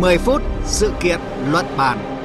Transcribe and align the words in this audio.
10 0.00 0.18
phút 0.18 0.42
sự 0.64 0.92
kiện 1.00 1.20
luận 1.50 1.66
bàn. 1.76 2.17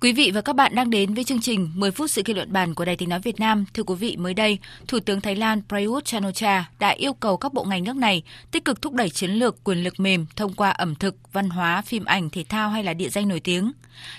Quý 0.00 0.12
vị 0.12 0.30
và 0.34 0.40
các 0.40 0.56
bạn 0.56 0.74
đang 0.74 0.90
đến 0.90 1.14
với 1.14 1.24
chương 1.24 1.40
trình 1.40 1.70
10 1.74 1.90
phút 1.90 2.10
sự 2.10 2.22
kiện 2.22 2.36
luận 2.36 2.52
bàn 2.52 2.74
của 2.74 2.84
Đài 2.84 2.96
Tiếng 2.96 3.08
nói 3.08 3.20
Việt 3.20 3.40
Nam. 3.40 3.64
Thưa 3.74 3.82
quý 3.82 3.94
vị, 3.94 4.16
mới 4.16 4.34
đây, 4.34 4.58
Thủ 4.88 5.00
tướng 5.00 5.20
Thái 5.20 5.36
Lan 5.36 5.62
Prayut 5.68 6.04
Chan-o-cha 6.04 6.70
đã 6.78 6.88
yêu 6.88 7.12
cầu 7.12 7.36
các 7.36 7.52
bộ 7.52 7.64
ngành 7.64 7.84
nước 7.84 7.96
này 7.96 8.22
tích 8.50 8.64
cực 8.64 8.82
thúc 8.82 8.94
đẩy 8.94 9.10
chiến 9.10 9.30
lược 9.30 9.64
quyền 9.64 9.84
lực 9.84 10.00
mềm 10.00 10.26
thông 10.36 10.52
qua 10.52 10.70
ẩm 10.70 10.94
thực, 10.94 11.32
văn 11.32 11.50
hóa, 11.50 11.82
phim 11.82 12.04
ảnh, 12.04 12.30
thể 12.30 12.44
thao 12.48 12.70
hay 12.70 12.84
là 12.84 12.94
địa 12.94 13.08
danh 13.08 13.28
nổi 13.28 13.40
tiếng. 13.40 13.72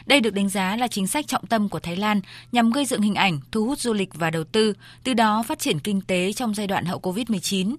Đây 0.06 0.22
được 0.22 0.34
đánh 0.34 0.50
giá 0.50 0.76
là 0.76 0.88
chính 0.88 1.08
sách 1.08 1.28
trọng 1.28 1.46
tâm 1.46 1.70
của 1.70 1.80
Thái 1.80 1.96
Lan 1.96 2.22
nhằm 2.52 2.72
gây 2.72 2.86
dựng 2.86 3.02
hình 3.02 3.16
ảnh, 3.16 3.40
thu 3.52 3.66
hút 3.66 3.80
du 3.80 3.94
lịch 3.94 4.14
và 4.14 4.30
đầu 4.30 4.44
tư, 4.44 4.74
từ 5.04 5.14
đó 5.14 5.44
phát 5.44 5.60
triển 5.60 5.80
kinh 5.80 6.02
tế 6.02 6.34
trong 6.34 6.54
giai 6.54 6.68
đoạn 6.68 6.86
hậu 6.86 7.00
Covid-19. 7.00 7.76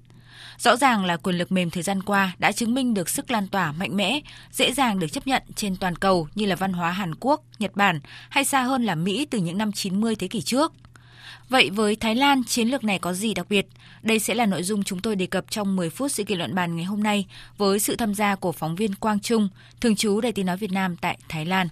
Rõ 0.59 0.77
ràng 0.77 1.05
là 1.05 1.17
quyền 1.17 1.39
lực 1.39 1.53
mềm 1.53 1.71
thời 1.71 1.83
gian 1.83 2.03
qua 2.03 2.33
đã 2.39 2.53
chứng 2.53 2.75
minh 2.75 2.95
được 2.95 3.09
sức 3.09 3.31
lan 3.31 3.49
tỏa 3.49 3.73
mạnh 3.73 3.97
mẽ, 3.97 4.21
dễ 4.53 4.73
dàng 4.73 4.99
được 4.99 5.13
chấp 5.13 5.27
nhận 5.27 5.43
trên 5.55 5.77
toàn 5.77 5.97
cầu 5.97 6.29
như 6.35 6.47
là 6.47 6.57
văn 6.57 6.73
hóa 6.73 6.91
Hàn 6.91 7.15
Quốc, 7.21 7.43
Nhật 7.59 7.77
Bản 7.77 8.01
hay 8.29 8.45
xa 8.45 8.63
hơn 8.63 8.85
là 8.85 8.95
Mỹ 8.95 9.27
từ 9.31 9.39
những 9.39 9.59
năm 9.59 9.73
90 9.73 10.15
thế 10.17 10.29
kỷ 10.29 10.43
trước. 10.43 10.73
Vậy 11.49 11.71
với 11.71 11.97
Thái 11.97 12.15
Lan, 12.15 12.45
chiến 12.45 12.69
lược 12.69 12.85
này 12.85 12.99
có 12.99 13.13
gì 13.13 13.35
đặc 13.35 13.47
biệt? 13.49 13.67
Đây 14.03 14.19
sẽ 14.19 14.35
là 14.35 14.47
nội 14.47 14.63
dung 14.63 14.85
chúng 14.85 15.01
tôi 15.01 15.17
đề 15.17 15.27
cập 15.27 15.51
trong 15.51 15.77
10 15.77 15.91
phút 15.91 16.13
sự 16.13 16.25
kiện 16.25 16.39
luận 16.39 16.55
bàn 16.55 16.77
ngày 16.77 16.85
hôm 16.85 17.03
nay 17.03 17.27
với 17.59 17.81
sự 17.81 17.97
tham 17.97 18.15
gia 18.15 18.35
của 18.35 18.53
phóng 18.53 18.77
viên 18.77 18.95
Quang 18.95 19.21
Trung, 19.21 19.49
thường 19.81 19.97
trú 19.97 20.21
Đài 20.21 20.33
tiếng 20.33 20.47
nói 20.47 20.57
Việt 20.57 20.73
Nam 20.73 20.97
tại 20.97 21.19
Thái 21.29 21.47
Lan. 21.47 21.69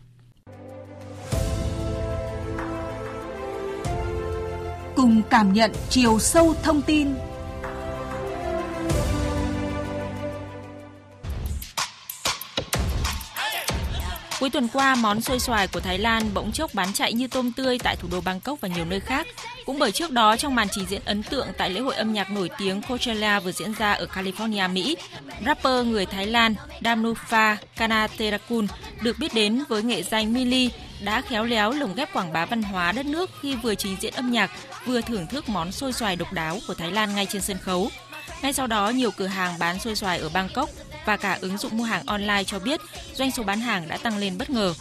Cùng 4.97 5.23
cảm 5.31 5.53
nhận 5.53 5.71
chiều 5.89 6.19
sâu 6.19 6.55
thông 6.63 6.83
tin 6.83 7.09
Cuối 14.49 14.53
tuần 14.53 14.69
qua, 14.73 14.95
món 14.95 15.21
xôi 15.21 15.41
xoài 15.41 15.69
của 15.69 15.81
Thái 15.81 15.99
Lan 15.99 16.35
bỗng 16.35 16.53
chốc 16.53 16.75
bán 16.75 16.93
chạy 16.93 17.13
như 17.13 17.27
tôm 17.27 17.53
tươi 17.53 17.79
tại 17.79 17.97
thủ 17.97 18.09
đô 18.13 18.21
Bangkok 18.21 18.61
và 18.61 18.69
nhiều 18.69 18.85
nơi 18.85 19.01
khác. 19.01 19.27
Cũng 19.67 19.79
bởi 19.79 19.93
trước 19.93 20.11
đó 20.11 20.37
trong 20.37 20.55
màn 20.55 20.69
trình 20.71 20.87
diễn 20.89 21.03
ấn 21.05 21.23
tượng 21.23 21.47
tại 21.59 21.71
lễ 21.71 21.81
hội 21.81 21.95
âm 21.95 22.13
nhạc 22.13 22.31
nổi 22.31 22.51
tiếng 22.59 22.83
Coachella 22.83 23.41
vừa 23.41 23.53
diễn 23.53 23.75
ra 23.75 23.93
ở 23.93 24.07
California, 24.15 24.73
Mỹ, 24.73 24.97
rapper 25.47 25.87
người 25.87 26.07
Thái 26.07 26.27
Lan 26.27 26.55
Damnufa 26.81 27.57
Kanaterakul 27.77 28.65
được 29.03 29.19
biết 29.19 29.35
đến 29.35 29.63
với 29.69 29.83
nghệ 29.83 30.03
danh 30.03 30.33
Mili 30.33 30.71
đã 31.01 31.21
khéo 31.21 31.45
léo 31.45 31.71
lồng 31.71 31.95
ghép 31.95 32.13
quảng 32.13 32.33
bá 32.33 32.47
văn 32.47 32.63
hóa 32.63 32.93
đất 32.93 33.07
nước 33.07 33.31
khi 33.43 33.57
vừa 33.57 33.75
trình 33.75 33.97
diễn 34.01 34.15
âm 34.15 34.31
nhạc, 34.31 34.51
vừa 34.87 35.01
thưởng 35.01 35.27
thức 35.27 35.49
món 35.49 35.73
xôi 35.73 35.93
xoài 35.93 36.17
độc 36.17 36.33
đáo 36.33 36.59
của 36.67 36.75
Thái 36.75 36.91
Lan 36.93 37.15
ngay 37.15 37.27
trên 37.27 37.43
sân 37.43 37.59
khấu. 37.59 37.91
Ngay 38.43 38.53
sau 38.53 38.67
đó, 38.67 38.89
nhiều 38.91 39.11
cửa 39.11 39.27
hàng 39.27 39.59
bán 39.59 39.79
xôi 39.79 39.97
xoài 39.97 40.19
ở 40.19 40.29
Bangkok 40.29 40.69
và 41.09 41.17
cả 41.17 41.39
ứng 41.41 41.59
dụng 41.59 41.77
mua 41.77 41.85
hàng 41.85 42.03
online 42.07 42.45
cho 42.45 42.59
biết 42.59 42.81
doanh 43.15 43.31
số 43.31 43.43
bán 43.43 43.61
hàng 43.61 43.89
đã 43.89 43.97
tăng 43.97 44.19
lên 44.19 44.39
bất 44.39 44.51
ngờ. 44.51 44.75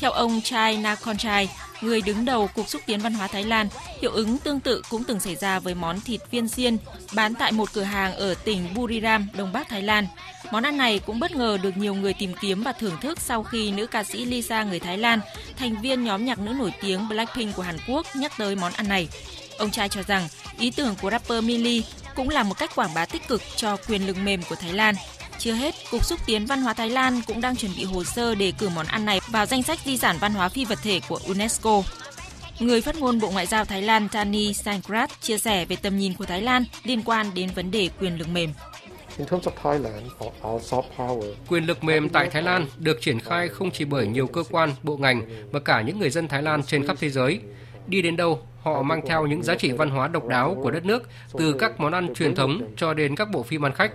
Theo 0.00 0.10
ông 0.10 0.40
Chai 0.44 0.76
Nakonchai, 0.76 1.48
người 1.80 2.00
đứng 2.02 2.24
đầu 2.24 2.48
Cục 2.54 2.68
xúc 2.68 2.82
tiến 2.86 3.00
văn 3.00 3.14
hóa 3.14 3.26
Thái 3.26 3.44
Lan, 3.44 3.68
hiệu 4.00 4.10
ứng 4.10 4.38
tương 4.38 4.60
tự 4.60 4.82
cũng 4.88 5.04
từng 5.04 5.20
xảy 5.20 5.36
ra 5.36 5.58
với 5.58 5.74
món 5.74 6.00
thịt 6.00 6.20
viên 6.30 6.48
xiên 6.48 6.76
bán 7.12 7.34
tại 7.34 7.52
một 7.52 7.72
cửa 7.72 7.82
hàng 7.82 8.14
ở 8.14 8.34
tỉnh 8.34 8.74
Buriram, 8.74 9.28
Đông 9.36 9.52
Bắc 9.52 9.68
Thái 9.68 9.82
Lan. 9.82 10.06
Món 10.50 10.62
ăn 10.62 10.76
này 10.76 10.98
cũng 10.98 11.20
bất 11.20 11.32
ngờ 11.32 11.58
được 11.62 11.76
nhiều 11.76 11.94
người 11.94 12.12
tìm 12.12 12.34
kiếm 12.40 12.62
và 12.62 12.72
thưởng 12.72 12.96
thức 13.00 13.20
sau 13.20 13.42
khi 13.42 13.70
nữ 13.70 13.86
ca 13.86 14.04
sĩ 14.04 14.24
Lisa 14.24 14.62
người 14.62 14.80
Thái 14.80 14.98
Lan, 14.98 15.20
thành 15.56 15.82
viên 15.82 16.04
nhóm 16.04 16.24
nhạc 16.24 16.38
nữ 16.38 16.52
nổi 16.52 16.72
tiếng 16.80 17.08
Blackpink 17.08 17.56
của 17.56 17.62
Hàn 17.62 17.76
Quốc 17.88 18.06
nhắc 18.16 18.32
tới 18.38 18.56
món 18.56 18.72
ăn 18.72 18.88
này. 18.88 19.08
Ông 19.58 19.70
trai 19.70 19.88
cho 19.88 20.02
rằng 20.02 20.28
ý 20.58 20.70
tưởng 20.70 20.94
của 21.02 21.10
rapper 21.10 21.44
Millie 21.44 21.82
cũng 22.14 22.28
là 22.28 22.42
một 22.42 22.58
cách 22.58 22.74
quảng 22.74 22.94
bá 22.94 23.06
tích 23.06 23.28
cực 23.28 23.42
cho 23.56 23.76
quyền 23.88 24.06
lực 24.06 24.16
mềm 24.16 24.42
của 24.48 24.54
Thái 24.54 24.72
Lan 24.72 24.94
chưa 25.38 25.52
hết, 25.52 25.74
Cục 25.90 26.04
xúc 26.04 26.20
tiến 26.26 26.46
văn 26.46 26.62
hóa 26.62 26.74
Thái 26.74 26.90
Lan 26.90 27.20
cũng 27.26 27.40
đang 27.40 27.56
chuẩn 27.56 27.72
bị 27.76 27.84
hồ 27.84 28.04
sơ 28.04 28.34
để 28.34 28.52
cử 28.58 28.68
món 28.68 28.86
ăn 28.86 29.04
này 29.04 29.20
vào 29.30 29.46
danh 29.46 29.62
sách 29.62 29.78
di 29.84 29.96
sản 29.96 30.16
văn 30.20 30.32
hóa 30.32 30.48
phi 30.48 30.64
vật 30.64 30.78
thể 30.82 31.00
của 31.08 31.20
UNESCO. 31.26 31.82
Người 32.60 32.80
phát 32.80 32.96
ngôn 32.96 33.20
Bộ 33.20 33.30
Ngoại 33.30 33.46
giao 33.46 33.64
Thái 33.64 33.82
Lan 33.82 34.08
Tani 34.08 34.54
Sangrat 34.54 35.10
chia 35.20 35.38
sẻ 35.38 35.64
về 35.64 35.76
tầm 35.76 35.98
nhìn 35.98 36.14
của 36.14 36.24
Thái 36.24 36.42
Lan 36.42 36.64
liên 36.84 37.02
quan 37.02 37.26
đến 37.34 37.50
vấn 37.54 37.70
đề 37.70 37.88
quyền 38.00 38.18
lực 38.18 38.28
mềm. 38.28 38.52
Quyền 41.48 41.64
lực 41.64 41.84
mềm 41.84 42.08
tại 42.08 42.30
Thái 42.30 42.42
Lan 42.42 42.66
được 42.78 43.00
triển 43.00 43.20
khai 43.20 43.48
không 43.48 43.70
chỉ 43.70 43.84
bởi 43.84 44.06
nhiều 44.06 44.26
cơ 44.26 44.42
quan, 44.50 44.74
bộ 44.82 44.96
ngành 44.96 45.22
mà 45.52 45.60
cả 45.60 45.82
những 45.82 45.98
người 45.98 46.10
dân 46.10 46.28
Thái 46.28 46.42
Lan 46.42 46.62
trên 46.62 46.86
khắp 46.86 46.96
thế 47.00 47.10
giới. 47.10 47.40
Đi 47.86 48.02
đến 48.02 48.16
đâu, 48.16 48.46
họ 48.60 48.82
mang 48.82 49.00
theo 49.06 49.26
những 49.26 49.42
giá 49.42 49.54
trị 49.54 49.72
văn 49.72 49.90
hóa 49.90 50.08
độc 50.08 50.28
đáo 50.28 50.56
của 50.62 50.70
đất 50.70 50.84
nước, 50.84 51.08
từ 51.38 51.52
các 51.52 51.80
món 51.80 51.92
ăn 51.92 52.14
truyền 52.14 52.34
thống 52.34 52.60
cho 52.76 52.94
đến 52.94 53.16
các 53.16 53.30
bộ 53.30 53.42
phim 53.42 53.66
ăn 53.66 53.72
khách. 53.72 53.92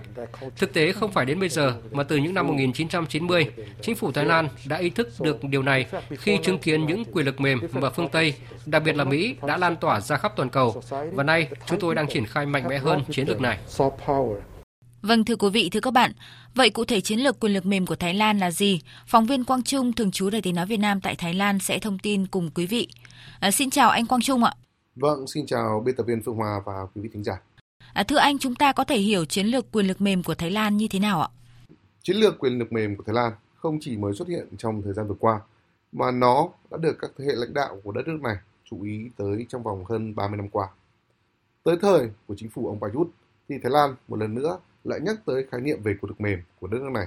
Thực 0.56 0.72
tế 0.72 0.92
không 0.92 1.12
phải 1.12 1.26
đến 1.26 1.40
bây 1.40 1.48
giờ, 1.48 1.74
mà 1.92 2.02
từ 2.02 2.16
những 2.16 2.34
năm 2.34 2.46
1990, 2.46 3.46
chính 3.82 3.96
phủ 3.96 4.12
Thái 4.12 4.24
Lan 4.24 4.48
đã 4.66 4.76
ý 4.76 4.90
thức 4.90 5.08
được 5.20 5.44
điều 5.44 5.62
này 5.62 5.86
khi 6.18 6.38
chứng 6.42 6.58
kiến 6.58 6.86
những 6.86 7.04
quyền 7.12 7.26
lực 7.26 7.40
mềm 7.40 7.60
mà 7.72 7.90
phương 7.90 8.08
Tây, 8.08 8.34
đặc 8.66 8.82
biệt 8.84 8.96
là 8.96 9.04
Mỹ, 9.04 9.34
đã 9.46 9.56
lan 9.56 9.76
tỏa 9.76 10.00
ra 10.00 10.16
khắp 10.16 10.32
toàn 10.36 10.48
cầu. 10.48 10.82
Và 11.12 11.22
nay, 11.22 11.48
chúng 11.66 11.80
tôi 11.80 11.94
đang 11.94 12.08
triển 12.08 12.26
khai 12.26 12.46
mạnh 12.46 12.68
mẽ 12.68 12.78
hơn 12.78 13.04
chiến 13.10 13.28
lược 13.28 13.40
này. 13.40 13.58
Vâng 15.02 15.24
thưa 15.24 15.36
quý 15.36 15.48
vị, 15.50 15.70
thưa 15.72 15.80
các 15.80 15.92
bạn, 15.92 16.12
vậy 16.54 16.70
cụ 16.70 16.84
thể 16.84 17.00
chiến 17.00 17.18
lược 17.18 17.40
quyền 17.40 17.52
lực 17.52 17.66
mềm 17.66 17.86
của 17.86 17.96
Thái 17.96 18.14
Lan 18.14 18.38
là 18.38 18.50
gì? 18.50 18.80
Phóng 19.06 19.26
viên 19.26 19.44
Quang 19.44 19.62
Trung 19.62 19.92
thường 19.92 20.10
trú 20.10 20.30
Đài 20.30 20.42
Tiếng 20.42 20.54
nói 20.54 20.66
Việt 20.66 20.76
Nam 20.76 21.00
tại 21.00 21.14
Thái 21.14 21.34
Lan 21.34 21.58
sẽ 21.58 21.78
thông 21.78 21.98
tin 21.98 22.26
cùng 22.26 22.50
quý 22.54 22.66
vị. 22.66 22.88
À, 23.40 23.50
xin 23.50 23.70
chào 23.70 23.90
anh 23.90 24.06
Quang 24.06 24.20
Trung 24.20 24.44
ạ. 24.44 24.54
Vâng, 24.96 25.26
xin 25.26 25.46
chào 25.46 25.82
biên 25.86 25.96
tập 25.96 26.06
viên 26.06 26.22
Phương 26.22 26.36
Hòa 26.36 26.60
và 26.66 26.86
quý 26.94 27.02
vị 27.02 27.08
thính 27.12 27.24
giả. 27.24 27.40
À, 27.92 28.02
thưa 28.02 28.18
anh, 28.18 28.38
chúng 28.38 28.54
ta 28.54 28.72
có 28.72 28.84
thể 28.84 28.98
hiểu 28.98 29.24
chiến 29.24 29.46
lược 29.46 29.72
quyền 29.72 29.86
lực 29.86 30.00
mềm 30.00 30.22
của 30.22 30.34
Thái 30.34 30.50
Lan 30.50 30.76
như 30.76 30.88
thế 30.88 30.98
nào 30.98 31.22
ạ? 31.22 31.28
Chiến 32.02 32.16
lược 32.16 32.38
quyền 32.38 32.58
lực 32.58 32.72
mềm 32.72 32.96
của 32.96 33.02
Thái 33.06 33.14
Lan 33.14 33.32
không 33.56 33.78
chỉ 33.80 33.96
mới 33.96 34.14
xuất 34.14 34.28
hiện 34.28 34.46
trong 34.58 34.82
thời 34.82 34.92
gian 34.92 35.08
vừa 35.08 35.14
qua, 35.20 35.40
mà 35.92 36.10
nó 36.10 36.48
đã 36.70 36.76
được 36.76 36.96
các 36.98 37.10
thế 37.18 37.24
hệ 37.24 37.32
lãnh 37.34 37.54
đạo 37.54 37.80
của 37.84 37.92
đất 37.92 38.08
nước 38.08 38.18
này 38.22 38.36
chú 38.70 38.82
ý 38.82 39.10
tới 39.16 39.46
trong 39.48 39.62
vòng 39.62 39.84
hơn 39.84 40.14
30 40.14 40.36
năm 40.36 40.48
qua. 40.48 40.68
Tới 41.62 41.76
thời 41.82 42.10
của 42.26 42.34
chính 42.38 42.50
phủ 42.50 42.68
ông 42.68 42.78
Prayut 42.78 43.08
thì 43.48 43.58
Thái 43.62 43.70
Lan 43.72 43.94
một 44.08 44.16
lần 44.16 44.34
nữa 44.34 44.58
lại 44.84 45.00
nhắc 45.00 45.16
tới 45.26 45.46
khái 45.50 45.60
niệm 45.60 45.82
về 45.82 45.94
quyền 46.00 46.08
lực 46.08 46.20
mềm 46.20 46.42
của 46.60 46.66
đất 46.66 46.78
nước 46.80 46.90
này. 46.92 47.06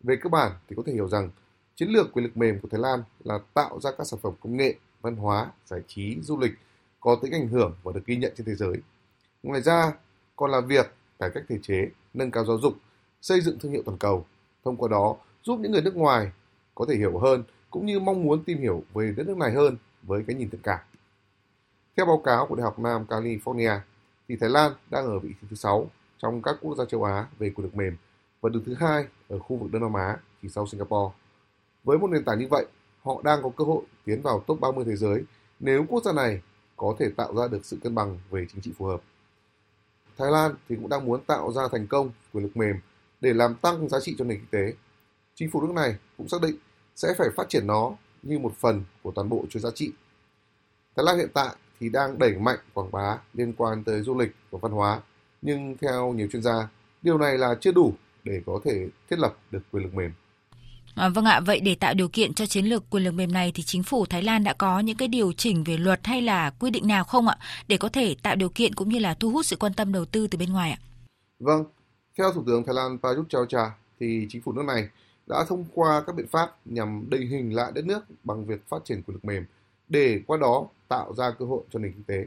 Về 0.00 0.16
cơ 0.22 0.30
bản 0.30 0.52
thì 0.68 0.76
có 0.76 0.82
thể 0.86 0.92
hiểu 0.92 1.08
rằng 1.08 1.30
chiến 1.76 1.88
lược 1.88 2.12
quyền 2.12 2.24
lực 2.24 2.36
mềm 2.36 2.60
của 2.60 2.68
Thái 2.68 2.80
Lan 2.80 3.02
là 3.24 3.38
tạo 3.54 3.80
ra 3.80 3.90
các 3.98 4.06
sản 4.06 4.20
phẩm 4.22 4.32
công 4.40 4.56
nghệ, 4.56 4.74
văn 5.02 5.16
hóa, 5.16 5.50
giải 5.66 5.80
trí, 5.86 6.20
du 6.22 6.38
lịch 6.38 6.52
có 7.00 7.16
tính 7.22 7.32
ảnh 7.32 7.48
hưởng 7.48 7.74
và 7.82 7.92
được 7.92 8.06
ghi 8.06 8.16
nhận 8.16 8.32
trên 8.36 8.46
thế 8.46 8.54
giới. 8.54 8.76
Ngoài 9.42 9.62
ra, 9.62 9.92
còn 10.36 10.50
là 10.50 10.60
việc 10.60 10.94
cải 11.18 11.30
cách 11.34 11.44
thể 11.48 11.58
chế, 11.62 11.88
nâng 12.14 12.30
cao 12.30 12.44
giáo 12.44 12.58
dục, 12.58 12.74
xây 13.20 13.40
dựng 13.40 13.58
thương 13.58 13.72
hiệu 13.72 13.82
toàn 13.86 13.98
cầu. 13.98 14.26
Thông 14.64 14.76
qua 14.76 14.88
đó, 14.88 15.16
giúp 15.42 15.58
những 15.60 15.72
người 15.72 15.82
nước 15.82 15.96
ngoài 15.96 16.32
có 16.74 16.86
thể 16.88 16.96
hiểu 16.96 17.18
hơn 17.18 17.44
cũng 17.70 17.86
như 17.86 18.00
mong 18.00 18.22
muốn 18.22 18.44
tìm 18.44 18.58
hiểu 18.58 18.84
về 18.94 19.14
đất 19.16 19.26
nước 19.26 19.36
này 19.36 19.52
hơn 19.52 19.76
với 20.02 20.24
cái 20.26 20.36
nhìn 20.36 20.50
thiện 20.50 20.60
cảm. 20.62 20.78
Theo 21.96 22.06
báo 22.06 22.22
cáo 22.24 22.46
của 22.46 22.54
Đại 22.54 22.64
học 22.64 22.78
Nam 22.78 23.06
California, 23.08 23.78
thì 24.28 24.36
Thái 24.36 24.50
Lan 24.50 24.72
đang 24.90 25.06
ở 25.06 25.18
vị 25.18 25.28
trí 25.40 25.46
thứ 25.50 25.56
6 25.56 25.90
trong 26.18 26.42
các 26.42 26.56
quốc 26.60 26.76
gia 26.78 26.84
châu 26.84 27.04
Á 27.04 27.26
về 27.38 27.50
quyền 27.50 27.64
lực 27.64 27.76
mềm 27.76 27.96
và 28.40 28.50
đứng 28.50 28.64
thứ 28.64 28.74
hai 28.74 29.04
ở 29.28 29.38
khu 29.38 29.56
vực 29.56 29.72
Đông 29.72 29.82
Nam 29.82 29.94
Á 29.94 30.16
chỉ 30.42 30.48
sau 30.48 30.66
Singapore. 30.66 31.14
Với 31.84 31.98
một 31.98 32.10
nền 32.10 32.24
tảng 32.24 32.38
như 32.38 32.46
vậy, 32.50 32.66
họ 33.02 33.20
đang 33.24 33.42
có 33.42 33.50
cơ 33.56 33.64
hội 33.64 33.82
tiến 34.04 34.22
vào 34.22 34.44
top 34.46 34.60
30 34.60 34.84
thế 34.84 34.96
giới 34.96 35.22
nếu 35.60 35.84
quốc 35.88 36.04
gia 36.04 36.12
này 36.12 36.40
có 36.76 36.96
thể 36.98 37.10
tạo 37.16 37.34
ra 37.34 37.48
được 37.48 37.64
sự 37.64 37.78
cân 37.82 37.94
bằng 37.94 38.18
về 38.30 38.46
chính 38.52 38.62
trị 38.62 38.72
phù 38.78 38.84
hợp. 38.84 39.00
Thái 40.18 40.30
Lan 40.30 40.54
thì 40.68 40.76
cũng 40.76 40.88
đang 40.88 41.04
muốn 41.04 41.24
tạo 41.24 41.52
ra 41.52 41.62
thành 41.72 41.86
công 41.86 42.10
quyền 42.32 42.44
lực 42.44 42.56
mềm 42.56 42.76
để 43.20 43.32
làm 43.32 43.54
tăng 43.54 43.88
giá 43.88 44.00
trị 44.00 44.14
cho 44.18 44.24
nền 44.24 44.38
kinh 44.38 44.50
tế. 44.50 44.74
Chính 45.34 45.50
phủ 45.50 45.62
nước 45.66 45.72
này 45.74 45.96
cũng 46.18 46.28
xác 46.28 46.40
định 46.42 46.56
sẽ 46.96 47.14
phải 47.18 47.28
phát 47.36 47.48
triển 47.48 47.66
nó 47.66 47.92
như 48.22 48.38
một 48.38 48.52
phần 48.56 48.84
của 49.02 49.12
toàn 49.14 49.28
bộ 49.28 49.44
chuỗi 49.50 49.60
giá 49.60 49.70
trị. 49.74 49.92
Thái 50.96 51.04
Lan 51.04 51.18
hiện 51.18 51.30
tại 51.34 51.56
thì 51.80 51.88
đang 51.88 52.18
đẩy 52.18 52.38
mạnh 52.38 52.58
quảng 52.74 52.90
bá 52.92 53.18
liên 53.34 53.52
quan 53.52 53.84
tới 53.84 54.02
du 54.02 54.18
lịch 54.18 54.30
và 54.50 54.58
văn 54.62 54.72
hóa, 54.72 55.00
nhưng 55.42 55.76
theo 55.80 56.12
nhiều 56.12 56.28
chuyên 56.32 56.42
gia, 56.42 56.68
điều 57.02 57.18
này 57.18 57.38
là 57.38 57.54
chưa 57.60 57.72
đủ 57.72 57.94
để 58.24 58.42
có 58.46 58.60
thể 58.64 58.88
thiết 59.10 59.18
lập 59.18 59.36
được 59.50 59.60
quyền 59.72 59.82
lực 59.82 59.94
mềm. 59.94 60.12
À, 60.94 61.08
vâng 61.08 61.24
ạ, 61.24 61.40
vậy 61.40 61.60
để 61.60 61.74
tạo 61.74 61.94
điều 61.94 62.08
kiện 62.08 62.34
cho 62.34 62.46
chiến 62.46 62.66
lược 62.66 62.90
quyền 62.90 63.04
lực 63.04 63.10
mềm 63.10 63.32
này 63.32 63.52
thì 63.54 63.62
chính 63.62 63.82
phủ 63.82 64.06
Thái 64.06 64.22
Lan 64.22 64.44
đã 64.44 64.52
có 64.52 64.80
những 64.80 64.96
cái 64.96 65.08
điều 65.08 65.32
chỉnh 65.32 65.64
về 65.64 65.76
luật 65.76 66.06
hay 66.06 66.22
là 66.22 66.50
quy 66.50 66.70
định 66.70 66.88
nào 66.88 67.04
không 67.04 67.28
ạ 67.28 67.36
để 67.68 67.76
có 67.76 67.88
thể 67.88 68.16
tạo 68.22 68.36
điều 68.36 68.48
kiện 68.48 68.74
cũng 68.74 68.88
như 68.88 68.98
là 68.98 69.14
thu 69.14 69.30
hút 69.30 69.46
sự 69.46 69.56
quan 69.56 69.74
tâm 69.74 69.92
đầu 69.92 70.04
tư 70.04 70.26
từ 70.26 70.38
bên 70.38 70.52
ngoài 70.52 70.70
ạ? 70.70 70.78
Vâng, 71.38 71.64
theo 72.18 72.32
Thủ 72.32 72.42
tướng 72.46 72.64
Thái 72.64 72.74
Lan 72.74 72.98
Prayut 72.98 73.28
Chan 73.28 73.48
Cha 73.48 73.70
thì 74.00 74.26
chính 74.28 74.42
phủ 74.42 74.52
nước 74.52 74.64
này 74.64 74.88
đã 75.26 75.44
thông 75.48 75.64
qua 75.74 76.02
các 76.06 76.16
biện 76.16 76.26
pháp 76.26 76.56
nhằm 76.64 77.04
định 77.10 77.28
hình 77.28 77.54
lại 77.54 77.72
đất 77.74 77.84
nước 77.84 78.00
bằng 78.24 78.46
việc 78.46 78.68
phát 78.68 78.84
triển 78.84 79.02
quyền 79.02 79.14
lực 79.14 79.24
mềm 79.24 79.44
để 79.88 80.20
qua 80.26 80.38
đó 80.40 80.66
tạo 80.88 81.14
ra 81.14 81.30
cơ 81.38 81.44
hội 81.44 81.62
cho 81.72 81.78
nền 81.78 81.92
kinh 81.92 82.04
tế. 82.04 82.26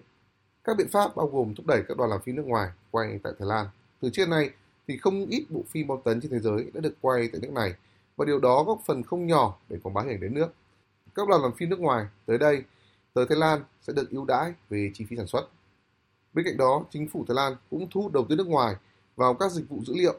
Các 0.64 0.78
biện 0.78 0.88
pháp 0.92 1.16
bao 1.16 1.28
gồm 1.28 1.56
thúc 1.56 1.66
đẩy 1.66 1.84
các 1.88 1.98
đoàn 1.98 2.10
làm 2.10 2.22
phim 2.26 2.36
nước 2.36 2.46
ngoài 2.46 2.70
quay 2.92 3.20
tại 3.24 3.34
Thái 3.40 3.48
Lan. 3.48 3.66
Từ 4.02 4.10
trước 4.10 4.30
nay 4.30 4.50
thì 4.88 4.98
không 4.98 5.26
ít 5.26 5.46
bộ 5.50 5.64
phim 5.70 5.88
bom 5.88 6.00
tấn 6.04 6.22
trên 6.22 6.32
thế 6.32 6.40
giới 6.40 6.72
đã 6.74 6.82
được 6.82 6.96
quay 7.02 7.30
tại 7.32 7.42
nước 7.42 7.52
này 7.52 7.74
và 8.18 8.26
điều 8.26 8.40
đó 8.40 8.64
góp 8.64 8.82
phần 8.86 9.04
không 9.04 9.28
nhỏ 9.28 9.58
để 9.70 9.78
quảng 9.84 9.94
bá 9.94 10.02
hình 10.02 10.20
đến 10.20 10.34
nước. 10.34 10.48
Các 11.16 11.28
đoàn 11.28 11.42
làm 11.42 11.52
phim 11.54 11.70
nước 11.70 11.80
ngoài 11.80 12.06
tới 12.26 12.38
đây, 12.38 12.64
tới 13.14 13.26
Thái 13.30 13.38
Lan 13.38 13.64
sẽ 13.82 13.94
được 13.94 14.10
ưu 14.12 14.26
đãi 14.26 14.54
về 14.70 14.92
chi 14.94 15.06
phí 15.10 15.16
sản 15.16 15.28
xuất. 15.28 15.48
Bên 16.34 16.46
cạnh 16.46 16.58
đó, 16.58 16.86
chính 16.92 17.10
phủ 17.10 17.26
Thái 17.28 17.36
Lan 17.36 17.56
cũng 17.70 17.88
thu 17.92 18.02
hút 18.02 18.14
đầu 18.14 18.26
tư 18.30 18.36
nước 18.36 18.48
ngoài 18.48 18.76
vào 19.16 19.34
các 19.34 19.52
dịch 19.52 19.70
vụ 19.70 19.80
dữ 19.86 19.94
liệu, 19.96 20.14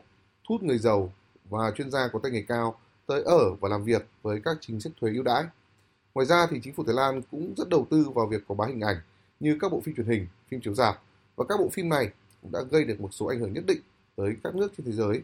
thu 0.49 0.55
hút 0.55 0.63
người 0.63 0.79
giàu 0.79 1.13
và 1.51 1.71
chuyên 1.71 1.91
gia 1.91 2.09
có 2.09 2.19
tay 2.23 2.33
nghề 2.33 2.43
cao 2.43 2.79
tới 3.07 3.23
ở 3.23 3.55
và 3.61 3.69
làm 3.69 3.85
việc 3.85 4.07
với 4.23 4.41
các 4.45 4.57
chính 4.61 4.81
sách 4.81 4.93
thuế 5.01 5.13
ưu 5.13 5.23
đãi. 5.23 5.45
Ngoài 6.15 6.27
ra 6.27 6.47
thì 6.51 6.61
chính 6.63 6.75
phủ 6.75 6.85
Thái 6.85 6.95
Lan 6.95 7.23
cũng 7.31 7.55
rất 7.57 7.69
đầu 7.69 7.87
tư 7.91 8.07
vào 8.15 8.27
việc 8.27 8.47
quảng 8.47 8.57
bá 8.57 8.67
hình 8.67 8.81
ảnh 8.81 8.97
như 9.41 9.59
các 9.61 9.73
bộ 9.73 9.81
phim 9.81 9.95
truyền 9.95 10.07
hình, 10.07 10.27
phim 10.49 10.61
chiếu 10.61 10.75
rạp 10.75 11.03
và 11.37 11.45
các 11.49 11.59
bộ 11.61 11.69
phim 11.69 11.89
này 11.89 12.11
cũng 12.43 12.53
đã 12.53 12.61
gây 12.71 12.85
được 12.85 13.01
một 13.01 13.09
số 13.13 13.27
ảnh 13.27 13.41
hưởng 13.41 13.53
nhất 13.53 13.65
định 13.67 13.81
tới 14.17 14.37
các 14.45 14.55
nước 14.55 14.73
trên 14.77 14.87
thế 14.87 14.93
giới. 14.93 15.23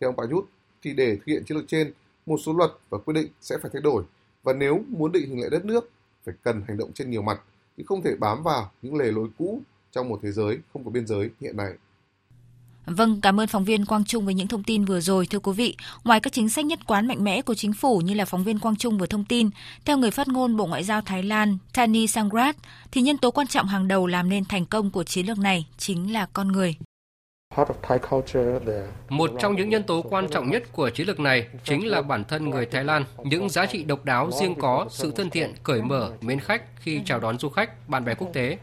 Theo 0.00 0.10
ông 0.10 0.16
Pajut, 0.16 0.42
thì 0.86 0.92
để 0.92 1.16
thực 1.16 1.26
hiện 1.26 1.44
chiến 1.44 1.56
lược 1.56 1.68
trên, 1.68 1.92
một 2.26 2.36
số 2.46 2.52
luật 2.52 2.70
và 2.90 2.98
quy 2.98 3.12
định 3.14 3.28
sẽ 3.40 3.56
phải 3.62 3.70
thay 3.74 3.82
đổi 3.82 4.04
và 4.42 4.52
nếu 4.52 4.84
muốn 4.88 5.12
định 5.12 5.28
hình 5.28 5.40
lại 5.40 5.50
đất 5.50 5.64
nước 5.64 5.90
phải 6.24 6.34
cần 6.42 6.62
hành 6.68 6.76
động 6.76 6.92
trên 6.94 7.10
nhiều 7.10 7.22
mặt 7.22 7.40
chứ 7.76 7.82
không 7.86 8.02
thể 8.02 8.14
bám 8.18 8.42
vào 8.42 8.70
những 8.82 8.94
lề 8.94 9.12
lối 9.12 9.28
cũ 9.38 9.60
trong 9.92 10.08
một 10.08 10.20
thế 10.22 10.32
giới 10.32 10.58
không 10.72 10.84
có 10.84 10.90
biên 10.90 11.06
giới 11.06 11.30
hiện 11.40 11.56
nay. 11.56 11.72
Vâng, 12.86 13.20
cảm 13.20 13.40
ơn 13.40 13.46
phóng 13.46 13.64
viên 13.64 13.84
Quang 13.84 14.04
Trung 14.04 14.24
với 14.24 14.34
những 14.34 14.48
thông 14.48 14.62
tin 14.62 14.84
vừa 14.84 15.00
rồi. 15.00 15.26
Thưa 15.26 15.38
quý 15.38 15.52
vị, 15.52 15.76
ngoài 16.04 16.20
các 16.20 16.32
chính 16.32 16.48
sách 16.48 16.64
nhất 16.64 16.78
quán 16.86 17.06
mạnh 17.06 17.24
mẽ 17.24 17.42
của 17.42 17.54
chính 17.54 17.72
phủ 17.72 17.98
như 17.98 18.14
là 18.14 18.24
phóng 18.24 18.44
viên 18.44 18.58
Quang 18.58 18.76
Trung 18.76 18.98
vừa 18.98 19.06
thông 19.06 19.24
tin, 19.24 19.50
theo 19.84 19.98
người 19.98 20.10
phát 20.10 20.28
ngôn 20.28 20.56
Bộ 20.56 20.66
Ngoại 20.66 20.84
giao 20.84 21.00
Thái 21.00 21.22
Lan 21.22 21.58
Tani 21.74 22.06
Sangrat, 22.06 22.56
thì 22.90 23.02
nhân 23.02 23.18
tố 23.18 23.30
quan 23.30 23.46
trọng 23.46 23.66
hàng 23.66 23.88
đầu 23.88 24.06
làm 24.06 24.28
nên 24.28 24.44
thành 24.44 24.66
công 24.66 24.90
của 24.90 25.04
chiến 25.04 25.26
lược 25.26 25.38
này 25.38 25.66
chính 25.78 26.12
là 26.12 26.26
con 26.32 26.48
người. 26.52 26.76
Một 29.08 29.30
trong 29.38 29.56
những 29.56 29.68
nhân 29.68 29.82
tố 29.82 30.02
quan 30.02 30.28
trọng 30.28 30.50
nhất 30.50 30.62
của 30.72 30.90
chiến 30.90 31.06
lược 31.06 31.20
này 31.20 31.46
chính 31.64 31.86
là 31.86 32.02
bản 32.02 32.24
thân 32.24 32.50
người 32.50 32.66
Thái 32.66 32.84
Lan, 32.84 33.04
những 33.24 33.48
giá 33.48 33.66
trị 33.66 33.84
độc 33.84 34.04
đáo 34.04 34.30
riêng 34.40 34.54
có, 34.54 34.86
sự 34.90 35.12
thân 35.16 35.30
thiện, 35.30 35.54
cởi 35.62 35.82
mở, 35.82 36.12
mến 36.20 36.40
khách 36.40 36.62
khi 36.76 37.00
chào 37.04 37.20
đón 37.20 37.38
du 37.38 37.48
khách, 37.48 37.88
bạn 37.88 38.04
bè 38.04 38.14
quốc 38.14 38.28
tế. 38.32 38.58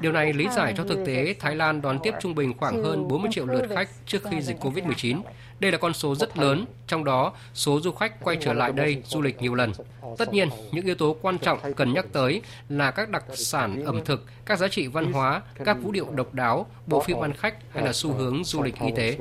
Điều 0.00 0.12
này 0.12 0.32
lý 0.32 0.46
giải 0.56 0.74
cho 0.76 0.84
thực 0.84 1.06
tế 1.06 1.34
Thái 1.40 1.56
Lan 1.56 1.82
đón 1.82 1.98
tiếp 2.02 2.14
trung 2.20 2.34
bình 2.34 2.52
khoảng 2.58 2.84
hơn 2.84 3.08
40 3.08 3.30
triệu 3.32 3.46
lượt 3.46 3.66
khách 3.74 3.88
trước 4.06 4.22
khi 4.30 4.40
dịch 4.40 4.56
COVID-19. 4.60 5.20
Đây 5.60 5.72
là 5.72 5.78
con 5.78 5.94
số 5.94 6.14
rất 6.14 6.38
lớn, 6.38 6.64
trong 6.86 7.04
đó 7.04 7.32
số 7.54 7.80
du 7.80 7.92
khách 7.92 8.24
quay 8.24 8.36
trở 8.40 8.52
lại 8.52 8.72
đây 8.72 9.02
du 9.06 9.22
lịch 9.22 9.42
nhiều 9.42 9.54
lần. 9.54 9.72
Tất 10.18 10.32
nhiên, 10.32 10.48
những 10.72 10.86
yếu 10.86 10.94
tố 10.94 11.16
quan 11.22 11.38
trọng 11.38 11.58
cần 11.76 11.92
nhắc 11.92 12.06
tới 12.12 12.42
là 12.68 12.90
các 12.90 13.10
đặc 13.10 13.24
sản 13.34 13.84
ẩm 13.84 14.00
thực, 14.04 14.24
các 14.44 14.58
giá 14.58 14.68
trị 14.68 14.86
văn 14.86 15.12
hóa, 15.12 15.42
các 15.64 15.76
vũ 15.82 15.92
điệu 15.92 16.06
độc 16.10 16.34
đáo, 16.34 16.66
bộ 16.86 17.00
phim 17.00 17.20
ăn 17.20 17.32
khách 17.32 17.54
hay 17.72 17.84
là 17.84 17.92
xu 17.92 18.12
hướng 18.12 18.44
du 18.44 18.62
lịch 18.62 18.80
y 18.80 18.90
tế. 18.96 19.18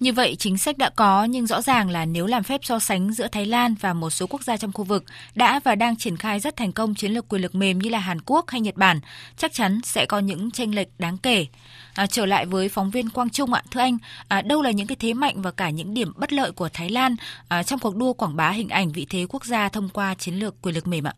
Như 0.00 0.12
vậy, 0.12 0.36
chính 0.38 0.58
sách 0.58 0.78
đã 0.78 0.90
có 0.96 1.24
nhưng 1.24 1.46
rõ 1.46 1.62
ràng 1.62 1.90
là 1.90 2.04
nếu 2.04 2.26
làm 2.26 2.42
phép 2.42 2.60
so 2.64 2.78
sánh 2.78 3.12
giữa 3.12 3.28
Thái 3.32 3.46
Lan 3.46 3.74
và 3.80 3.92
một 3.92 4.10
số 4.10 4.26
quốc 4.26 4.42
gia 4.42 4.56
trong 4.56 4.72
khu 4.72 4.84
vực 4.84 5.04
đã 5.34 5.60
và 5.64 5.74
đang 5.74 5.96
triển 5.96 6.16
khai 6.16 6.40
rất 6.40 6.56
thành 6.56 6.72
công 6.72 6.94
chiến 6.94 7.12
lược 7.12 7.28
quyền 7.28 7.42
lực 7.42 7.54
mềm 7.54 7.78
như 7.78 7.90
là 7.90 7.98
Hàn 7.98 8.20
Quốc 8.20 8.44
hay 8.48 8.60
Nhật 8.60 8.76
Bản, 8.76 9.00
chắc 9.36 9.52
chắn 9.52 9.80
sẽ 9.84 10.06
có 10.06 10.18
những 10.18 10.50
tranh 10.50 10.74
lệch 10.74 10.88
đáng 10.98 11.18
kể. 11.18 11.46
À, 11.94 12.06
trở 12.06 12.26
lại 12.26 12.46
với 12.46 12.68
phóng 12.68 12.90
viên 12.90 13.10
Quang 13.10 13.30
Trung 13.30 13.52
ạ, 13.52 13.62
thưa 13.70 13.80
anh, 13.80 13.98
à, 14.28 14.42
đâu 14.42 14.62
là 14.62 14.70
những 14.70 14.86
cái 14.86 14.96
thế 15.00 15.14
mạnh 15.14 15.42
và 15.42 15.50
cả 15.50 15.70
những 15.70 15.94
điểm 15.94 16.12
bất 16.16 16.32
lợi 16.32 16.52
của 16.52 16.68
Thái 16.72 16.90
Lan 16.90 17.16
à, 17.48 17.62
trong 17.62 17.78
cuộc 17.78 17.96
đua 17.96 18.12
quảng 18.12 18.36
bá 18.36 18.50
hình 18.50 18.68
ảnh 18.68 18.92
vị 18.92 19.06
thế 19.10 19.26
quốc 19.28 19.44
gia 19.44 19.68
thông 19.68 19.88
qua 19.88 20.14
chiến 20.14 20.34
lược 20.34 20.62
quyền 20.62 20.74
lực 20.74 20.86
mềm 20.86 21.04
ạ? 21.06 21.14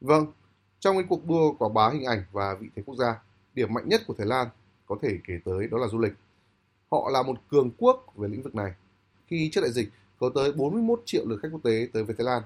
Vâng, 0.00 0.26
trong 0.80 0.96
cái 0.96 1.04
cuộc 1.08 1.26
đua 1.26 1.52
quảng 1.52 1.74
bá 1.74 1.90
hình 1.92 2.04
ảnh 2.04 2.24
và 2.32 2.56
vị 2.60 2.68
thế 2.76 2.82
quốc 2.86 2.94
gia, 2.98 3.14
điểm 3.54 3.74
mạnh 3.74 3.88
nhất 3.88 4.00
của 4.06 4.14
Thái 4.18 4.26
Lan 4.26 4.46
có 4.86 4.96
thể 5.02 5.08
kể 5.26 5.34
tới 5.44 5.68
đó 5.70 5.78
là 5.78 5.86
du 5.92 5.98
lịch. 5.98 6.12
Họ 6.90 7.10
là 7.12 7.22
một 7.22 7.36
cường 7.48 7.70
quốc 7.78 8.12
về 8.16 8.28
lĩnh 8.28 8.42
vực 8.42 8.54
này. 8.54 8.72
Khi 9.26 9.50
trước 9.52 9.60
đại 9.60 9.72
dịch, 9.72 9.88
có 10.18 10.30
tới 10.34 10.52
41 10.52 11.02
triệu 11.04 11.26
lượt 11.26 11.38
khách 11.42 11.48
quốc 11.52 11.62
tế 11.64 11.88
tới 11.92 12.04
với 12.04 12.14
Thái 12.18 12.24
Lan. 12.24 12.42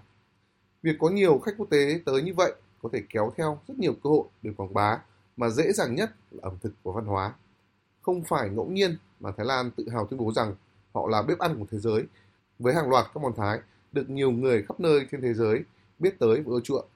Việc 0.82 0.96
có 0.98 1.08
nhiều 1.08 1.38
khách 1.38 1.54
quốc 1.58 1.70
tế 1.70 2.00
tới 2.04 2.22
như 2.22 2.34
vậy 2.34 2.52
có 2.82 2.88
thể 2.92 3.02
kéo 3.08 3.32
theo 3.36 3.58
rất 3.68 3.78
nhiều 3.78 3.92
cơ 4.02 4.10
hội 4.10 4.24
để 4.42 4.50
quảng 4.56 4.74
bá, 4.74 4.98
mà 5.36 5.48
dễ 5.48 5.72
dàng 5.72 5.94
nhất 5.94 6.10
là 6.30 6.40
ẩm 6.42 6.54
thực 6.62 6.72
và 6.82 6.92
văn 6.94 7.04
hóa. 7.04 7.34
Không 8.02 8.24
phải 8.24 8.50
ngẫu 8.50 8.66
nhiên 8.66 8.96
mà 9.20 9.30
Thái 9.36 9.46
Lan 9.46 9.70
tự 9.70 9.88
hào 9.88 10.06
tuyên 10.06 10.20
bố 10.20 10.32
rằng 10.32 10.54
họ 10.94 11.08
là 11.08 11.22
bếp 11.22 11.38
ăn 11.38 11.58
của 11.58 11.66
thế 11.70 11.78
giới 11.78 12.04
với 12.58 12.74
hàng 12.74 12.90
loạt 12.90 13.06
các 13.14 13.22
món 13.22 13.32
Thái 13.36 13.58
được 13.92 14.10
nhiều 14.10 14.30
người 14.30 14.62
khắp 14.62 14.80
nơi 14.80 15.06
trên 15.10 15.20
thế 15.20 15.34
giới 15.34 15.62
biết 15.98 16.18
tới 16.18 16.40
và 16.40 16.52
ưa 16.52 16.60
chuộng. 16.60 16.86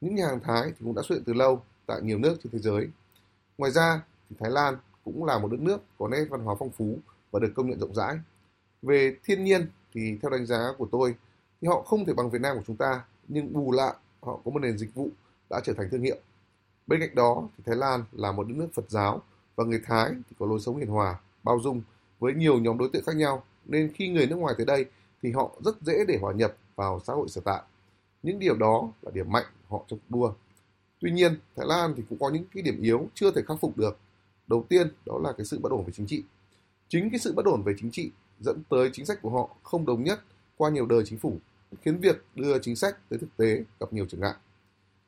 Những 0.00 0.14
nhà 0.14 0.26
hàng 0.26 0.40
Thái 0.40 0.62
thì 0.64 0.76
cũng 0.84 0.94
đã 0.94 1.02
xuất 1.02 1.14
hiện 1.14 1.24
từ 1.26 1.32
lâu 1.32 1.62
tại 1.86 2.00
nhiều 2.02 2.18
nước 2.18 2.36
trên 2.42 2.52
thế 2.52 2.58
giới. 2.58 2.88
Ngoài 3.58 3.72
ra 3.72 4.02
thì 4.30 4.36
Thái 4.40 4.50
Lan 4.50 4.76
cũng 5.14 5.24
là 5.24 5.38
một 5.38 5.48
đất 5.48 5.60
nước 5.60 5.80
có 5.98 6.08
nét 6.08 6.24
văn 6.30 6.40
hóa 6.40 6.54
phong 6.58 6.70
phú 6.70 6.98
và 7.30 7.40
được 7.40 7.52
công 7.56 7.70
nhận 7.70 7.80
rộng 7.80 7.94
rãi. 7.94 8.16
Về 8.82 9.16
thiên 9.24 9.44
nhiên 9.44 9.66
thì 9.94 10.18
theo 10.22 10.30
đánh 10.30 10.46
giá 10.46 10.72
của 10.78 10.88
tôi 10.92 11.14
thì 11.60 11.68
họ 11.68 11.82
không 11.82 12.04
thể 12.04 12.12
bằng 12.14 12.30
Việt 12.30 12.40
Nam 12.40 12.56
của 12.56 12.62
chúng 12.66 12.76
ta 12.76 13.04
nhưng 13.28 13.52
bù 13.52 13.72
lại 13.72 13.94
họ 14.20 14.40
có 14.44 14.50
một 14.50 14.58
nền 14.58 14.78
dịch 14.78 14.94
vụ 14.94 15.08
đã 15.50 15.60
trở 15.64 15.72
thành 15.72 15.88
thương 15.90 16.02
hiệu. 16.02 16.16
Bên 16.86 17.00
cạnh 17.00 17.14
đó 17.14 17.48
thì 17.56 17.62
Thái 17.66 17.76
Lan 17.76 18.04
là 18.12 18.32
một 18.32 18.48
đất 18.48 18.54
nước 18.56 18.68
Phật 18.74 18.90
giáo 18.90 19.22
và 19.56 19.64
người 19.64 19.80
Thái 19.84 20.10
thì 20.10 20.36
có 20.38 20.46
lối 20.46 20.60
sống 20.60 20.76
hiền 20.76 20.88
hòa, 20.88 21.20
bao 21.42 21.60
dung 21.60 21.82
với 22.18 22.34
nhiều 22.34 22.58
nhóm 22.58 22.78
đối 22.78 22.88
tượng 22.92 23.04
khác 23.04 23.16
nhau 23.16 23.42
nên 23.64 23.92
khi 23.94 24.08
người 24.08 24.26
nước 24.26 24.36
ngoài 24.36 24.54
tới 24.56 24.66
đây 24.66 24.86
thì 25.22 25.32
họ 25.32 25.50
rất 25.64 25.82
dễ 25.82 26.04
để 26.08 26.18
hòa 26.20 26.32
nhập 26.32 26.56
vào 26.76 27.00
xã 27.06 27.12
hội 27.12 27.28
sở 27.28 27.40
tại. 27.44 27.62
Những 28.22 28.38
điều 28.38 28.56
đó 28.56 28.88
là 29.02 29.10
điểm 29.14 29.32
mạnh 29.32 29.44
họ 29.68 29.84
trong 29.88 29.98
cuộc 29.98 30.16
đua. 30.16 30.32
Tuy 31.00 31.10
nhiên, 31.10 31.38
Thái 31.56 31.66
Lan 31.66 31.94
thì 31.96 32.02
cũng 32.08 32.18
có 32.18 32.30
những 32.30 32.44
cái 32.54 32.62
điểm 32.62 32.82
yếu 32.82 33.08
chưa 33.14 33.30
thể 33.30 33.42
khắc 33.46 33.60
phục 33.60 33.76
được 33.76 33.98
Đầu 34.48 34.66
tiên 34.68 34.88
đó 35.06 35.18
là 35.22 35.32
cái 35.32 35.46
sự 35.46 35.58
bất 35.58 35.72
ổn 35.72 35.84
về 35.84 35.92
chính 35.96 36.06
trị. 36.06 36.22
Chính 36.88 37.10
cái 37.10 37.18
sự 37.18 37.32
bất 37.32 37.46
ổn 37.46 37.62
về 37.62 37.74
chính 37.78 37.90
trị 37.90 38.10
dẫn 38.40 38.62
tới 38.68 38.90
chính 38.92 39.06
sách 39.06 39.22
của 39.22 39.30
họ 39.30 39.56
không 39.62 39.86
đồng 39.86 40.04
nhất 40.04 40.20
qua 40.56 40.70
nhiều 40.70 40.86
đời 40.86 41.02
chính 41.06 41.18
phủ, 41.18 41.38
khiến 41.82 41.98
việc 41.98 42.24
đưa 42.34 42.58
chính 42.58 42.76
sách 42.76 42.96
tới 43.08 43.18
thực 43.18 43.36
tế 43.36 43.64
gặp 43.80 43.92
nhiều 43.92 44.06
trở 44.08 44.18
ngại. 44.18 44.34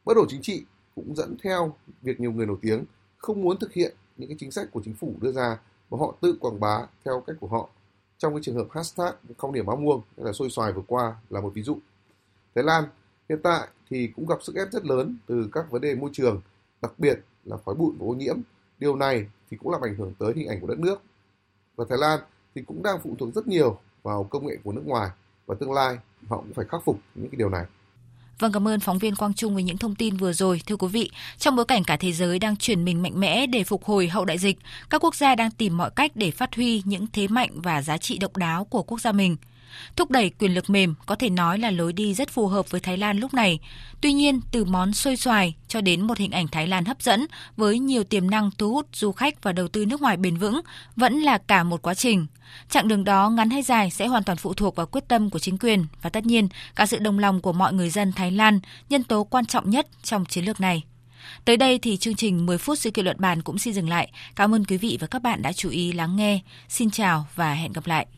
Bất 0.04 0.16
ổn 0.16 0.26
chính 0.28 0.42
trị 0.42 0.64
cũng 0.94 1.16
dẫn 1.16 1.36
theo 1.42 1.74
việc 2.02 2.20
nhiều 2.20 2.32
người 2.32 2.46
nổi 2.46 2.58
tiếng 2.60 2.84
không 3.18 3.42
muốn 3.42 3.58
thực 3.58 3.72
hiện 3.72 3.94
những 4.16 4.28
cái 4.28 4.36
chính 4.40 4.50
sách 4.50 4.68
của 4.72 4.80
chính 4.84 4.94
phủ 4.94 5.14
đưa 5.20 5.32
ra 5.32 5.58
và 5.90 5.98
họ 5.98 6.14
tự 6.20 6.36
quảng 6.40 6.60
bá 6.60 6.86
theo 7.04 7.22
cách 7.26 7.36
của 7.40 7.46
họ. 7.46 7.68
Trong 8.18 8.34
cái 8.34 8.42
trường 8.42 8.54
hợp 8.54 8.66
hashtag 8.70 9.12
không 9.38 9.52
điểm 9.52 9.66
áo 9.66 9.76
muông 9.76 10.02
hay 10.16 10.26
là 10.26 10.32
xôi 10.32 10.50
xoài 10.50 10.72
vừa 10.72 10.82
qua 10.86 11.16
là 11.30 11.40
một 11.40 11.50
ví 11.54 11.62
dụ. 11.62 11.78
Thái 12.54 12.64
Lan 12.64 12.84
hiện 13.28 13.38
tại 13.42 13.68
thì 13.90 14.10
cũng 14.16 14.26
gặp 14.26 14.42
sức 14.42 14.56
ép 14.56 14.72
rất 14.72 14.86
lớn 14.86 15.16
từ 15.26 15.48
các 15.52 15.70
vấn 15.70 15.82
đề 15.82 15.94
môi 15.94 16.10
trường, 16.12 16.40
đặc 16.82 16.92
biệt 16.98 17.20
là 17.44 17.56
khói 17.64 17.74
bụi 17.74 17.92
và 17.98 18.06
ô 18.06 18.14
nhiễm 18.14 18.36
Điều 18.80 18.96
này 18.96 19.26
thì 19.50 19.56
cũng 19.56 19.72
làm 19.72 19.80
ảnh 19.80 19.94
hưởng 19.94 20.14
tới 20.18 20.32
hình 20.36 20.48
ảnh 20.48 20.60
của 20.60 20.66
đất 20.66 20.78
nước. 20.78 21.02
Và 21.76 21.84
Thái 21.88 21.98
Lan 21.98 22.20
thì 22.54 22.62
cũng 22.66 22.82
đang 22.82 22.98
phụ 23.02 23.16
thuộc 23.18 23.34
rất 23.34 23.48
nhiều 23.48 23.78
vào 24.02 24.24
công 24.24 24.46
nghệ 24.46 24.56
của 24.64 24.72
nước 24.72 24.82
ngoài 24.86 25.10
và 25.46 25.54
tương 25.60 25.72
lai 25.72 25.96
họ 26.28 26.36
cũng 26.36 26.54
phải 26.54 26.64
khắc 26.68 26.84
phục 26.84 27.00
những 27.14 27.28
cái 27.30 27.36
điều 27.36 27.48
này. 27.48 27.64
Vâng, 28.38 28.52
cảm 28.52 28.68
ơn 28.68 28.80
phóng 28.80 28.98
viên 28.98 29.16
Quang 29.16 29.34
Trung 29.34 29.54
với 29.54 29.62
những 29.62 29.78
thông 29.78 29.94
tin 29.94 30.16
vừa 30.16 30.32
rồi. 30.32 30.62
Thưa 30.66 30.76
quý 30.76 30.88
vị, 30.88 31.10
trong 31.38 31.56
bối 31.56 31.64
cảnh 31.64 31.84
cả 31.84 31.96
thế 31.96 32.12
giới 32.12 32.38
đang 32.38 32.56
chuyển 32.56 32.84
mình 32.84 33.02
mạnh 33.02 33.20
mẽ 33.20 33.46
để 33.46 33.64
phục 33.64 33.84
hồi 33.84 34.08
hậu 34.08 34.24
đại 34.24 34.38
dịch, 34.38 34.58
các 34.90 35.04
quốc 35.04 35.14
gia 35.14 35.34
đang 35.34 35.50
tìm 35.50 35.76
mọi 35.76 35.90
cách 35.96 36.12
để 36.14 36.30
phát 36.30 36.54
huy 36.54 36.82
những 36.84 37.06
thế 37.12 37.28
mạnh 37.28 37.50
và 37.54 37.82
giá 37.82 37.98
trị 37.98 38.18
độc 38.18 38.36
đáo 38.36 38.64
của 38.64 38.82
quốc 38.82 39.00
gia 39.00 39.12
mình. 39.12 39.36
Thúc 39.96 40.10
đẩy 40.10 40.30
quyền 40.30 40.54
lực 40.54 40.70
mềm 40.70 40.94
có 41.06 41.14
thể 41.14 41.30
nói 41.30 41.58
là 41.58 41.70
lối 41.70 41.92
đi 41.92 42.14
rất 42.14 42.30
phù 42.30 42.46
hợp 42.46 42.70
với 42.70 42.80
Thái 42.80 42.96
Lan 42.96 43.18
lúc 43.18 43.34
này. 43.34 43.58
Tuy 44.00 44.12
nhiên, 44.12 44.40
từ 44.50 44.64
món 44.64 44.92
xôi 44.92 45.16
xoài 45.16 45.54
cho 45.68 45.80
đến 45.80 46.06
một 46.06 46.18
hình 46.18 46.30
ảnh 46.30 46.48
Thái 46.48 46.66
Lan 46.66 46.84
hấp 46.84 47.02
dẫn 47.02 47.26
với 47.56 47.78
nhiều 47.78 48.04
tiềm 48.04 48.30
năng 48.30 48.50
thu 48.58 48.74
hút 48.74 48.86
du 48.92 49.12
khách 49.12 49.42
và 49.42 49.52
đầu 49.52 49.68
tư 49.68 49.86
nước 49.86 50.00
ngoài 50.00 50.16
bền 50.16 50.36
vững 50.36 50.60
vẫn 50.96 51.20
là 51.20 51.38
cả 51.38 51.62
một 51.62 51.82
quá 51.82 51.94
trình. 51.94 52.26
Chặng 52.70 52.88
đường 52.88 53.04
đó 53.04 53.30
ngắn 53.30 53.50
hay 53.50 53.62
dài 53.62 53.90
sẽ 53.90 54.06
hoàn 54.06 54.24
toàn 54.24 54.38
phụ 54.38 54.54
thuộc 54.54 54.76
vào 54.76 54.86
quyết 54.86 55.08
tâm 55.08 55.30
của 55.30 55.38
chính 55.38 55.58
quyền 55.58 55.86
và 56.02 56.10
tất 56.10 56.26
nhiên 56.26 56.48
cả 56.76 56.86
sự 56.86 56.98
đồng 56.98 57.18
lòng 57.18 57.40
của 57.40 57.52
mọi 57.52 57.72
người 57.72 57.90
dân 57.90 58.12
Thái 58.12 58.30
Lan, 58.30 58.60
nhân 58.88 59.02
tố 59.02 59.24
quan 59.24 59.46
trọng 59.46 59.70
nhất 59.70 59.86
trong 60.02 60.24
chiến 60.24 60.44
lược 60.44 60.60
này. 60.60 60.82
Tới 61.44 61.56
đây 61.56 61.78
thì 61.78 61.96
chương 61.96 62.14
trình 62.14 62.46
10 62.46 62.58
phút 62.58 62.78
sự 62.78 62.90
kiện 62.90 63.04
luận 63.04 63.16
bàn 63.20 63.42
cũng 63.42 63.58
xin 63.58 63.74
dừng 63.74 63.88
lại. 63.88 64.12
Cảm 64.36 64.54
ơn 64.54 64.64
quý 64.64 64.76
vị 64.76 64.98
và 65.00 65.06
các 65.06 65.22
bạn 65.22 65.42
đã 65.42 65.52
chú 65.52 65.70
ý 65.70 65.92
lắng 65.92 66.16
nghe. 66.16 66.40
Xin 66.68 66.90
chào 66.90 67.26
và 67.34 67.54
hẹn 67.54 67.72
gặp 67.72 67.86
lại. 67.86 68.06